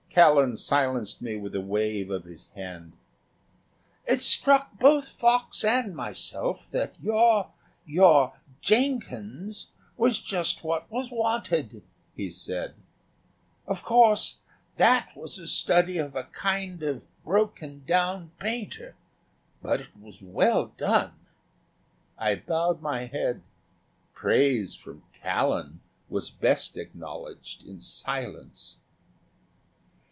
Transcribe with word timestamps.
Callan 0.13 0.57
silenced 0.57 1.21
me 1.21 1.37
with 1.37 1.55
a 1.55 1.61
wave 1.61 2.11
of 2.11 2.25
his 2.25 2.47
hand. 2.53 2.91
"It 4.05 4.21
struck 4.21 4.77
both 4.77 5.07
Fox 5.07 5.63
and 5.63 5.95
myself 5.95 6.69
that 6.71 6.99
your 7.01 7.53
your 7.85 8.33
'Jenkins' 8.59 9.69
was 9.95 10.19
just 10.19 10.65
what 10.65 10.91
was 10.91 11.13
wanted," 11.13 11.81
he 12.13 12.29
said; 12.29 12.75
"of 13.65 13.83
course, 13.83 14.41
that 14.75 15.15
was 15.15 15.39
a 15.39 15.47
study 15.47 15.97
of 15.97 16.13
a 16.13 16.25
kind 16.25 16.83
of 16.83 17.07
broken 17.23 17.85
down 17.85 18.31
painter. 18.37 18.97
But 19.61 19.79
it 19.79 19.95
was 19.97 20.21
well 20.21 20.73
done." 20.75 21.13
I 22.17 22.35
bowed 22.35 22.81
my 22.81 23.05
head. 23.05 23.43
Praise 24.13 24.75
from 24.75 25.03
Callan 25.13 25.79
was 26.09 26.29
best 26.29 26.75
acknowledged 26.75 27.63
in 27.65 27.79
silence. 27.79 28.79